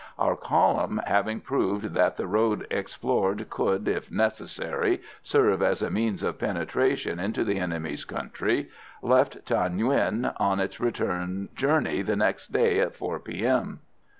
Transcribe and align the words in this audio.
Our 0.17 0.35
column, 0.35 0.99
having 1.05 1.41
proved 1.41 1.93
that 1.93 2.17
the 2.17 2.25
road 2.25 2.65
explored 2.71 3.47
could, 3.51 3.87
if 3.87 4.09
necessary, 4.09 4.99
serve 5.21 5.61
as 5.61 5.83
a 5.83 5.91
means 5.91 6.23
of 6.23 6.39
penetration 6.39 7.19
into 7.19 7.43
the 7.43 7.59
enemy's 7.59 8.03
country, 8.03 8.69
left 9.03 9.45
Thaï 9.45 9.71
Nguyen 9.71 10.33
on 10.37 10.59
its 10.59 10.79
return 10.79 11.49
journey 11.53 12.01
the 12.01 12.15
next 12.15 12.47
day 12.47 12.79
at 12.79 12.95
4 12.95 13.19
P.M. 13.19 13.81